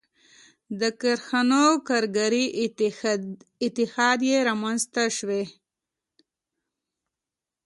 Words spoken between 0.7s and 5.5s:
•د کارخانو کارګري اتحادیې رامنځته شوې.